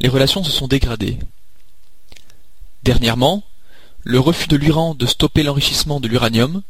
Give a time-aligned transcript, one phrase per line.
[0.00, 1.18] les relations se sont dégradées.
[2.82, 3.42] Dernièrement,
[4.04, 6.62] le refus de l'Iran de stopper l'enrichissement de l'uranium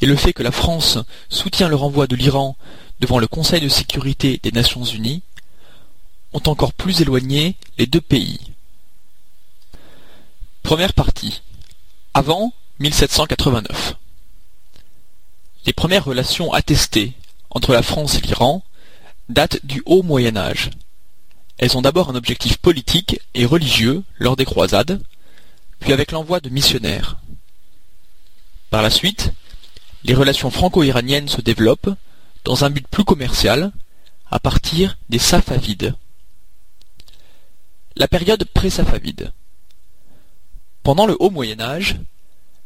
[0.00, 2.56] et le fait que la France soutient le renvoi de l'Iran
[3.00, 5.22] devant le Conseil de sécurité des Nations Unies
[6.32, 8.38] ont encore plus éloigné les deux pays.
[10.62, 11.42] Première partie.
[12.14, 13.97] Avant 1789.
[15.68, 17.12] Les premières relations attestées
[17.50, 18.64] entre la France et l'Iran
[19.28, 20.70] datent du haut Moyen Âge.
[21.58, 25.02] Elles ont d'abord un objectif politique et religieux lors des croisades,
[25.78, 27.18] puis avec l'envoi de missionnaires.
[28.70, 29.34] Par la suite,
[30.04, 31.94] les relations franco-iraniennes se développent
[32.46, 33.70] dans un but plus commercial
[34.30, 35.94] à partir des Safavides.
[37.94, 39.32] La période pré-Safavide.
[40.82, 41.96] Pendant le haut Moyen Âge,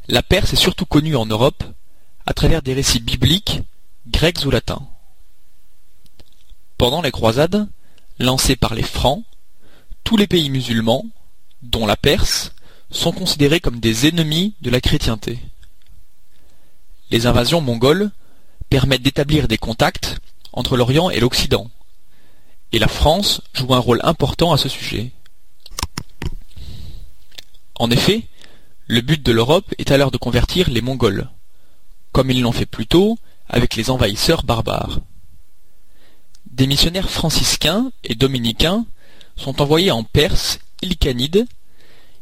[0.06, 1.64] la Perse est surtout connue en Europe
[2.26, 3.62] à travers des récits bibliques,
[4.06, 4.86] grecs ou latins.
[6.78, 7.68] Pendant les croisades,
[8.18, 9.24] lancées par les Francs,
[10.04, 11.06] tous les pays musulmans,
[11.62, 12.52] dont la Perse,
[12.90, 15.38] sont considérés comme des ennemis de la chrétienté.
[17.10, 18.10] Les invasions mongoles
[18.68, 20.18] permettent d'établir des contacts
[20.52, 21.70] entre l'Orient et l'Occident,
[22.72, 25.12] et la France joue un rôle important à ce sujet.
[27.74, 28.26] En effet,
[28.86, 31.28] le but de l'Europe est alors de convertir les Mongols
[32.12, 33.18] comme ils l'ont fait plus tôt
[33.48, 35.00] avec les envahisseurs barbares.
[36.50, 38.84] Des missionnaires franciscains et dominicains
[39.36, 41.46] sont envoyés en Perse Ilkhanide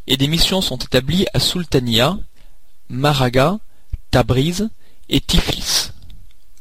[0.07, 2.19] et des missions sont établies à Sultania,
[2.89, 3.59] Maraga,
[4.11, 4.69] Tabriz
[5.09, 5.91] et Tiflis,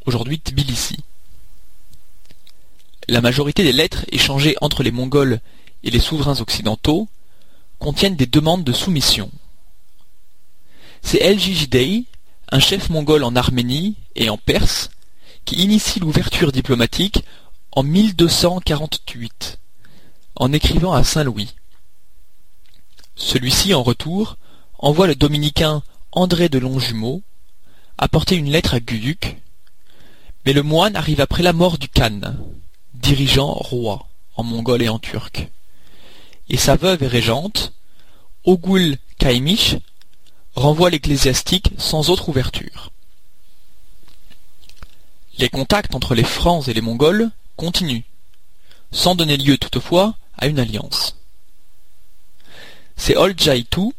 [0.05, 0.97] aujourd'hui Tbilissi.
[3.07, 5.39] La majorité des lettres échangées entre les Mongols
[5.83, 7.07] et les souverains occidentaux
[7.79, 9.31] contiennent des demandes de soumission.
[11.01, 11.39] C'est El
[12.51, 14.89] un chef mongol en Arménie et en Perse,
[15.45, 17.23] qui initie l'ouverture diplomatique
[17.71, 19.59] en 1248,
[20.35, 21.55] en écrivant à Saint-Louis.
[23.15, 24.37] Celui-ci, en retour,
[24.79, 27.21] envoie le dominicain André de Longjumeau
[27.97, 29.37] apporter une lettre à Guyuk,
[30.45, 32.21] mais le moine arrive après la mort du Khan,
[32.93, 35.49] dirigeant roi en mongol et en turc,
[36.47, 37.73] et sa veuve et régente,
[38.45, 39.75] Ogul Kaimish,
[40.55, 42.91] renvoie l'ecclésiastique sans autre ouverture.
[45.37, 48.03] Les contacts entre les Francs et les Mongols continuent,
[48.91, 51.15] sans donner lieu toutefois à une alliance.
[52.97, 53.93] C'est Oljaitu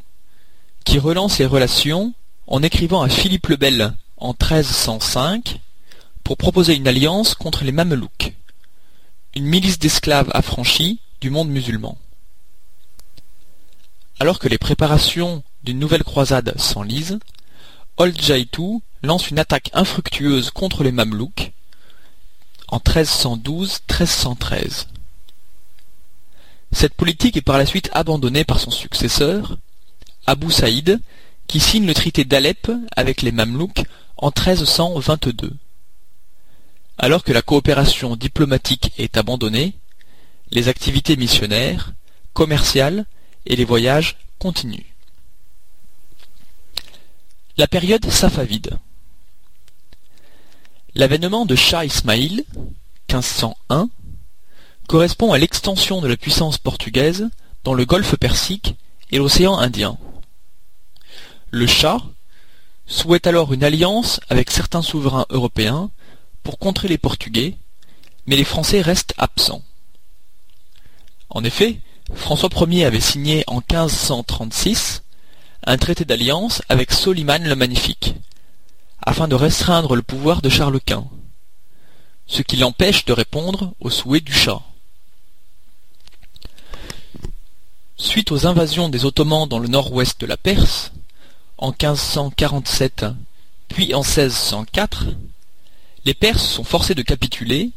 [0.84, 2.12] qui relance les relations
[2.46, 5.60] en écrivant à Philippe le Bel en 1305
[6.24, 8.34] pour proposer une alliance contre les Mamelouks,
[9.34, 11.96] une milice d'esclaves affranchis du monde musulman.
[14.18, 17.18] Alors que les préparations d'une nouvelle croisade s'enlise,
[17.96, 21.52] Oljaitu lance une attaque infructueuse contre les Mamelouks
[22.68, 24.86] en 1312-1313.
[26.72, 29.58] Cette politique est par la suite abandonnée par son successeur,
[30.26, 31.00] Abu Saïd,
[31.46, 33.84] qui signe le traité d'Alep avec les Mamelouks
[34.16, 35.52] en 1322.
[36.96, 39.74] Alors que la coopération diplomatique est abandonnée,
[40.50, 41.92] les activités missionnaires,
[42.34, 43.06] commerciales
[43.46, 44.89] et les voyages continuent.
[47.60, 48.78] La période safavide
[50.94, 52.46] L'avènement de Shah Ismail,
[53.10, 53.90] 1501,
[54.88, 57.28] correspond à l'extension de la puissance portugaise
[57.62, 58.76] dans le golfe Persique
[59.10, 59.98] et l'océan Indien.
[61.50, 61.98] Le Shah
[62.86, 65.90] souhaite alors une alliance avec certains souverains européens
[66.42, 67.58] pour contrer les Portugais,
[68.24, 69.62] mais les Français restent absents.
[71.28, 71.78] En effet,
[72.14, 75.02] François Ier avait signé en 1536
[75.64, 78.14] un traité d'alliance avec Soliman le Magnifique,
[79.02, 81.06] afin de restreindre le pouvoir de Charles Quint,
[82.26, 84.62] ce qui l'empêche de répondre aux souhaits du Shah.
[87.96, 90.92] Suite aux invasions des Ottomans dans le nord-ouest de la Perse,
[91.58, 93.04] en 1547
[93.68, 95.06] puis en 1604,
[96.04, 97.70] les Perses sont forcés de capituler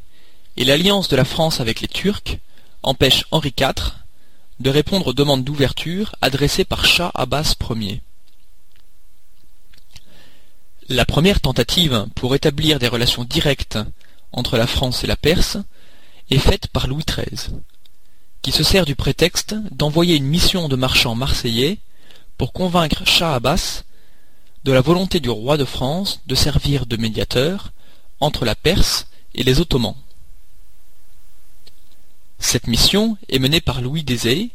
[0.57, 2.37] et l'alliance de la France avec les Turcs
[2.81, 4.02] empêche Henri IV
[4.59, 8.01] de répondre aux demandes d'ouverture adressées par Shah Abbas Ier.
[10.89, 13.79] La première tentative pour établir des relations directes
[14.31, 15.57] entre la France et la Perse
[16.29, 17.55] est faite par Louis XIII,
[18.41, 21.79] qui se sert du prétexte d'envoyer une mission de marchands marseillais
[22.37, 23.83] pour convaincre Shah Abbas
[24.63, 27.71] de la volonté du roi de France de servir de médiateur
[28.19, 29.95] entre la Perse et les Ottomans.
[32.43, 34.49] Cette mission est menée par Louis Désay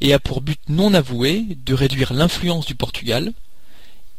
[0.00, 3.32] et a pour but non avoué de réduire l'influence du Portugal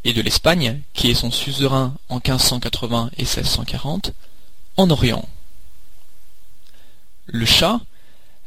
[0.05, 4.13] et de l'Espagne, qui est son suzerain en 1580 et 1640,
[4.77, 5.27] en Orient.
[7.25, 7.81] Le Shah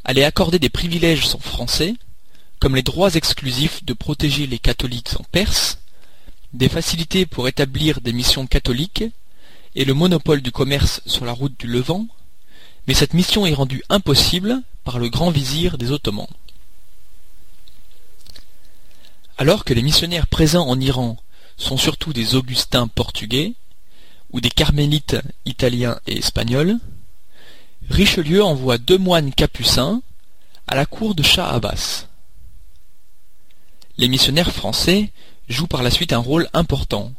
[0.05, 1.93] allait accorder des privilèges aux Français,
[2.59, 5.77] comme les droits exclusifs de protéger les catholiques en Perse,
[6.53, 9.03] des facilités pour établir des missions catholiques
[9.75, 12.07] et le monopole du commerce sur la route du Levant,
[12.87, 16.27] mais cette mission est rendue impossible par le grand vizir des Ottomans.
[19.37, 21.17] Alors que les missionnaires présents en Iran
[21.57, 23.53] sont surtout des augustins portugais
[24.31, 26.77] ou des carmélites italiens et espagnols,
[27.89, 30.01] Richelieu envoie deux moines capucins
[30.67, 32.07] à la cour de Shah Abbas.
[33.97, 35.11] Les missionnaires français
[35.49, 37.13] jouent par la suite un rôle important,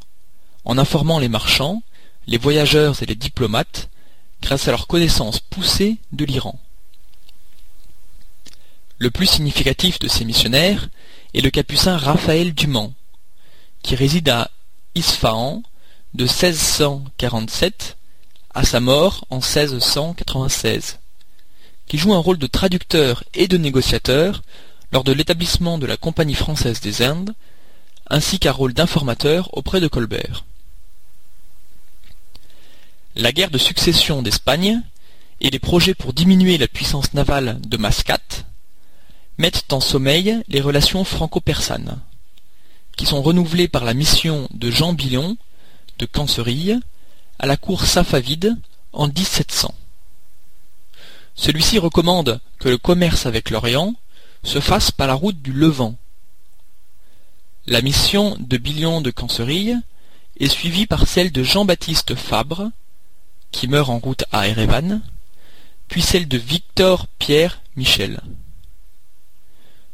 [0.65, 1.83] en informant les marchands,
[2.27, 3.89] les voyageurs et les diplomates
[4.43, 6.59] grâce à leur connaissance poussée de l'Iran.
[8.99, 10.89] Le plus significatif de ces missionnaires
[11.35, 12.95] est le capucin Raphaël Dumont,
[13.83, 14.51] qui réside à
[14.95, 15.63] Isfahan
[16.15, 17.97] de 1647
[18.55, 20.99] à sa mort en 1696,
[21.87, 24.43] qui joue un rôle de traducteur et de négociateur
[24.93, 27.35] lors de l'établissement de la Compagnie française des Indes,
[28.11, 30.45] ainsi qu'un rôle d'informateur auprès de Colbert.
[33.21, 34.81] La guerre de succession d'Espagne
[35.41, 38.47] et les projets pour diminuer la puissance navale de Mascate
[39.39, 41.99] mettent en sommeil les relations franco-persanes,
[42.97, 45.37] qui sont renouvelées par la mission de Jean Billon
[45.99, 46.79] de Cancerille
[47.41, 48.57] à la cour safavide
[48.93, 49.75] en 1700.
[51.35, 53.95] Celui-ci recommande que le commerce avec l'Orient
[54.45, 55.97] se fasse par la route du Levant.
[57.67, 59.77] La mission de Billon de Cancerille
[60.39, 62.71] est suivie par celle de Jean-Baptiste Fabre
[63.51, 65.03] qui meurt en route à Erevan,
[65.89, 68.21] puis celle de Victor Pierre Michel.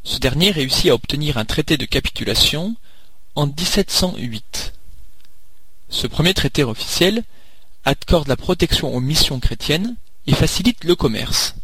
[0.03, 2.77] Ce dernier réussit à obtenir un traité de capitulation
[3.35, 4.75] en 1708.
[5.89, 7.23] Ce premier traité officiel
[7.85, 9.97] accorde la protection aux missions chrétiennes
[10.27, 11.55] et facilite le commerce.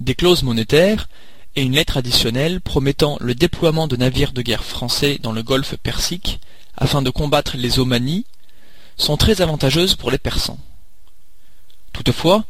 [0.00, 1.08] Des clauses monétaires
[1.56, 5.76] et une lettre additionnelle promettant le déploiement de navires de guerre français dans le golfe
[5.76, 6.40] Persique
[6.76, 8.26] afin de combattre les Omanies
[8.96, 10.58] sont très avantageuses pour les Persans.
[11.98, 12.44] Toutefois,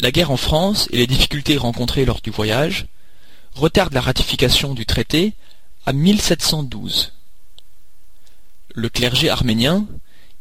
[0.00, 2.86] la guerre en France et les difficultés rencontrées lors du voyage
[3.54, 5.32] retardent la ratification du traité
[5.86, 7.12] à 1712.
[8.74, 9.86] Le clergé arménien,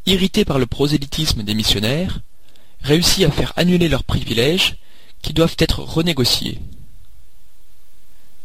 [0.07, 2.21] irrité par le prosélytisme des missionnaires,
[2.81, 4.77] réussit à faire annuler leurs privilèges
[5.21, 6.57] qui doivent être renégociés.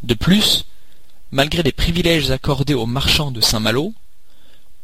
[0.03, 0.67] De plus,
[1.33, 3.95] malgré les privilèges accordés aux marchands de Saint-Malo,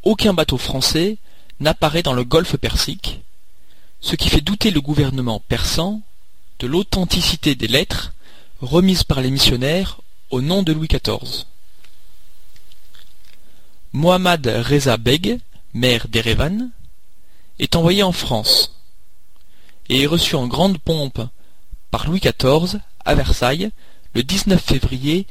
[0.03, 1.19] aucun bateau français
[1.61, 3.21] n'apparaît dans le golfe Persique,
[4.01, 6.03] ce qui fait douter le gouvernement persan
[6.59, 8.13] de l'authenticité des lettres
[8.61, 10.01] remises par les missionnaires
[10.31, 11.45] au nom de Louis XIV.
[13.93, 15.41] Mohammad Reza Beg,
[15.75, 16.71] maire d'Erevan,
[17.59, 18.77] est envoyé en France
[19.89, 21.21] et est reçu en grande pompe
[21.91, 23.71] par Louis XIV à Versailles
[24.15, 25.27] le 19 février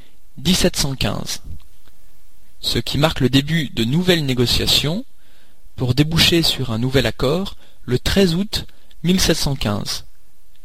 [0.45, 1.41] 1715,
[2.59, 5.05] ce qui marque le début de nouvelles négociations
[5.75, 7.55] pour déboucher sur un nouvel accord
[7.89, 8.67] le 13 août
[9.01, 10.05] 1715,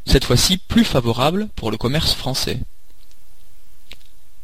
[0.05, 2.61] cette fois-ci plus favorable pour le commerce français.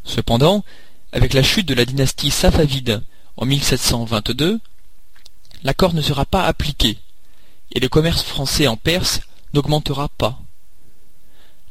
[0.02, 0.64] Cependant,
[1.12, 3.02] avec la chute de la dynastie safavide
[3.36, 4.60] en 1722,
[5.62, 6.96] l'accord ne sera pas appliqué
[7.72, 9.20] et le commerce français en Perse
[9.52, 10.40] n'augmentera pas.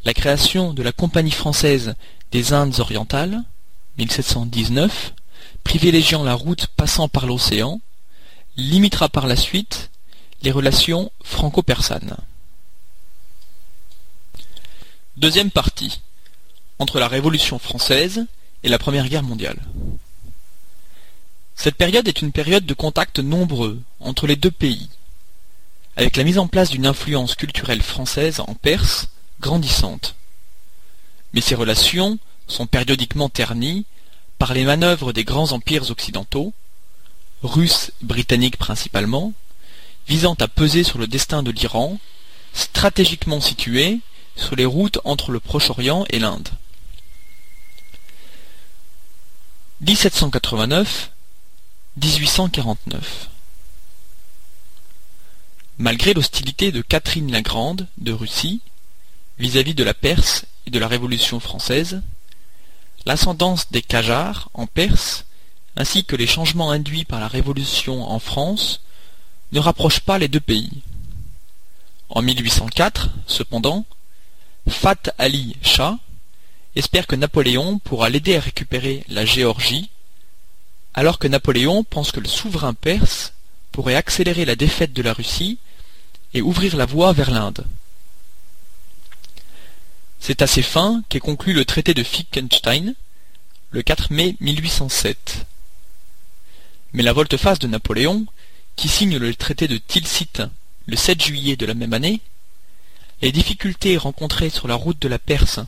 [0.05, 1.95] La création de la Compagnie française
[2.31, 3.41] des Indes orientales,
[3.97, 5.15] 1719,
[5.63, 7.81] privilégiant la route passant par l'océan,
[8.57, 9.89] limitera par la suite
[10.41, 12.15] les relations franco-persanes.
[15.17, 16.01] Deuxième partie.
[16.77, 18.25] Entre la Révolution française
[18.63, 19.59] et la Première Guerre mondiale.
[21.55, 24.87] Cette période est une période de contacts nombreux entre les deux pays,
[25.97, 29.09] avec la mise en place d'une influence culturelle française en Perse
[29.41, 30.15] grandissante.
[31.33, 32.17] Mais ces relations
[32.47, 33.85] sont périodiquement ternies
[34.37, 36.53] par les manœuvres des grands empires occidentaux,
[37.43, 39.33] russes, britanniques principalement,
[40.09, 41.99] visant à peser sur le destin de l'Iran,
[42.53, 43.99] stratégiquement situé
[44.35, 46.49] sur les routes entre le Proche-Orient et l'Inde.
[49.81, 51.11] 1789
[51.97, 53.29] 1849
[55.77, 58.61] Malgré l'hostilité de Catherine la Grande de Russie
[59.37, 62.01] vis-à-vis de la Perse et de la Révolution française,
[63.05, 65.25] l'ascendance des Qajars en Perse,
[65.75, 68.81] ainsi que les changements induits par la Révolution en France,
[69.51, 70.81] ne rapprochent pas les deux pays.
[72.09, 73.85] En 1804, cependant,
[74.67, 75.97] Fat Ali Shah
[76.75, 79.89] espère que Napoléon pourra l'aider à récupérer la Géorgie,
[80.93, 83.33] alors que Napoléon pense que le souverain perse
[83.71, 85.59] pourrait accélérer la défaite de la Russie
[86.33, 87.65] et ouvrir la voie vers l'Inde.
[90.19, 92.93] C'est à ces fins qu'est conclu le traité de Fichtenstein
[93.71, 95.45] le 4 mai 1807.
[96.93, 98.25] Mais la volte-face de Napoléon,
[98.79, 100.41] qui signe le traité de Tilsit
[100.85, 102.21] le 7 juillet de la même année,
[103.21, 105.59] les difficultés rencontrées sur la route de la Perse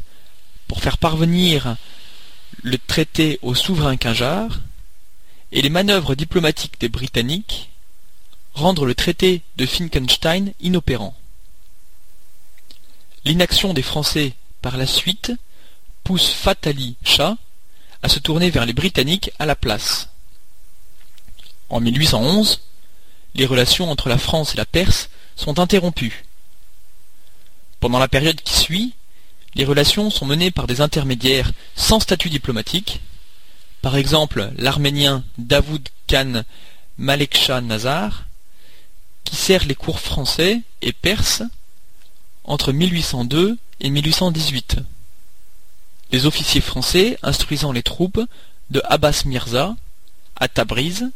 [0.69, 1.75] pour faire parvenir
[2.63, 4.61] le traité au souverain Kinjar,
[5.51, 7.69] et les manœuvres diplomatiques des Britanniques
[8.53, 11.13] rendre le traité de Finkenstein inopérant.
[13.25, 15.33] L'inaction des Français par la suite
[16.05, 17.35] pousse Fatali Shah
[18.03, 20.07] à se tourner vers les Britanniques à la place.
[21.67, 22.61] En 1811,
[23.35, 26.25] les relations entre la France et la Perse sont interrompues.
[27.79, 28.93] Pendant la période qui suit,
[29.55, 33.01] les relations sont menées par des intermédiaires sans statut diplomatique,
[33.81, 36.43] par exemple l'arménien Davoud Khan
[36.97, 38.25] Malekshah Nazar,
[39.23, 41.43] qui sert les cours français et perses
[42.43, 44.77] entre 1802 et 1818.
[46.11, 48.21] Les officiers français instruisant les troupes
[48.69, 49.75] de Abbas Mirza
[50.35, 51.09] à Tabriz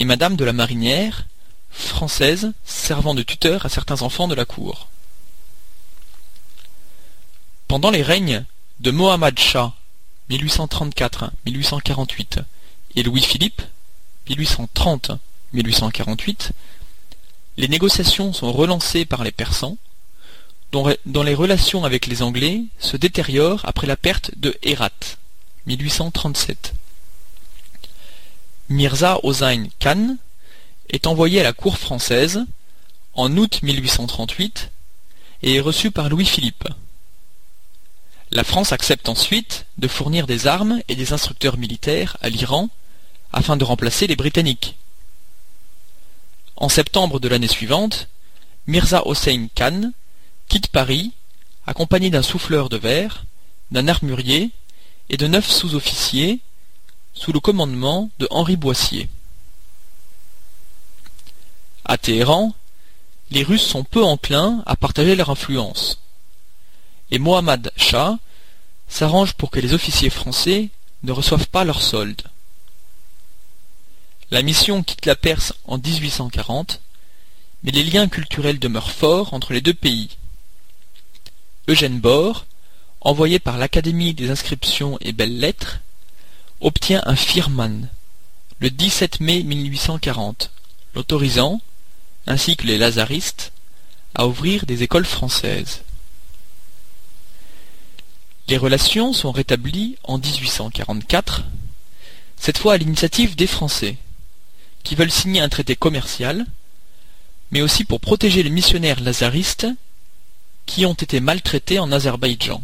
[0.00, 1.26] et Madame de la Marinière,
[1.70, 4.88] française, servant de tuteur à certains enfants de la cour.
[7.68, 8.46] Pendant les règnes
[8.80, 9.74] de Mohammad Shah
[10.30, 12.42] 1834-1848
[12.96, 13.60] et Louis-Philippe
[14.30, 16.52] 1830-1848,
[17.58, 19.76] les négociations sont relancées par les Persans,
[20.72, 25.18] dont, les relations avec les Anglais se détériorent après la perte de Herat,
[25.66, 26.72] 1837.
[28.70, 30.16] Mirza Hossein Khan
[30.88, 32.44] est envoyé à la cour française
[33.14, 34.70] en août 1838
[35.42, 36.68] et est reçu par Louis-Philippe.
[38.30, 42.68] La France accepte ensuite de fournir des armes et des instructeurs militaires à l'Iran
[43.32, 44.76] afin de remplacer les Britanniques.
[46.54, 48.06] En septembre de l'année suivante,
[48.68, 49.90] Mirza Hossein Khan
[50.46, 51.10] quitte Paris,
[51.66, 53.24] accompagné d'un souffleur de verre,
[53.72, 54.52] d'un armurier
[55.08, 56.38] et de neuf sous-officiers,
[57.14, 59.08] sous le commandement de Henri Boissier.
[61.84, 62.54] À Téhéran,
[63.30, 66.00] les Russes sont peu enclins à partager leur influence,
[67.10, 68.18] et Mohammad Shah
[68.88, 70.68] s'arrange pour que les officiers français
[71.02, 72.22] ne reçoivent pas leur solde.
[74.30, 76.80] La mission quitte la Perse en 1840,
[77.62, 80.16] mais les liens culturels demeurent forts entre les deux pays.
[81.68, 82.46] Eugène Bor,
[83.00, 85.80] envoyé par l'Académie des inscriptions et belles-lettres,
[86.60, 87.88] obtient un firman
[88.60, 90.50] le 17 mai 1840,
[90.94, 91.60] l'autorisant,
[92.26, 93.52] ainsi que les lazaristes,
[94.14, 95.82] à ouvrir des écoles françaises.
[98.48, 101.44] Les relations sont rétablies en 1844,
[102.36, 103.96] cette fois à l'initiative des Français
[104.82, 106.46] qui veulent signer un traité commercial,
[107.50, 109.66] mais aussi pour protéger les missionnaires lazaristes
[110.66, 112.62] qui ont été maltraités en Azerbaïdjan.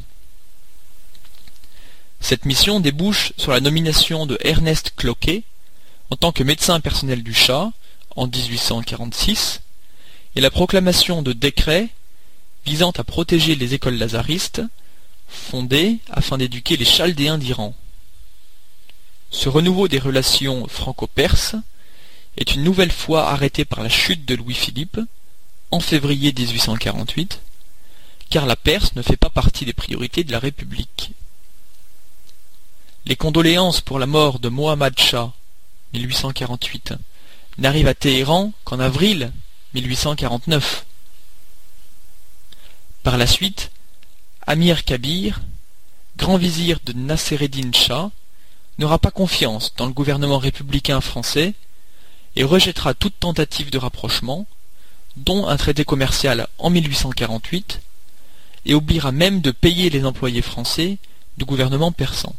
[2.21, 5.43] Cette mission débouche sur la nomination de Ernest Cloquet
[6.11, 7.71] en tant que médecin personnel du Shah
[8.17, 9.61] en 1846
[10.35, 11.89] et la proclamation de décrets
[12.65, 14.63] visant à protéger les écoles lazaristes
[15.29, 17.75] fondées afin d'éduquer les Chaldéens d'Iran.
[19.31, 21.57] Ce renouveau des relations franco-perses
[22.37, 25.01] est une nouvelle fois arrêté par la chute de Louis-Philippe,
[25.71, 27.41] en février 1848,
[28.31, 31.13] car la Perse ne fait pas partie des priorités de la République.
[33.09, 35.33] Les condoléances pour la mort de Mohammad Shah,
[35.95, 36.95] 1848,
[37.59, 39.31] n'arrivent à Téhéran qu'en avril
[39.75, 40.85] 1849.
[43.05, 43.71] Par la suite,
[44.45, 45.41] Amir Kabir,
[46.17, 48.11] grand vizir de Nassereddin Shah,
[48.79, 51.55] n'aura pas confiance dans le gouvernement républicain français
[52.35, 54.49] et rejettera toute tentative de rapprochement,
[55.17, 57.83] dont un traité commercial en 1848,
[58.65, 60.99] et oubliera même de payer les employés français
[61.39, 62.35] du gouvernement persan.